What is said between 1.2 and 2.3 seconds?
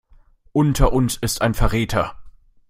ein Verräter.